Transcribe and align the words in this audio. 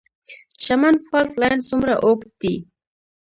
چمن 0.63 0.95
فالټ 1.07 1.31
لاین 1.41 1.59
څومره 1.69 1.93
اوږد 2.05 2.31
دی؟ 2.41 2.55